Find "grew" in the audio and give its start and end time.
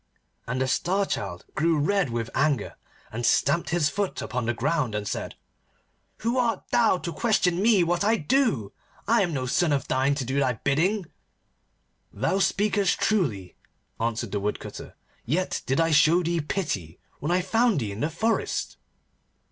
1.53-1.77